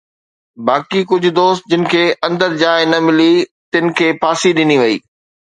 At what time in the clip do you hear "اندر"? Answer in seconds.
2.29-2.49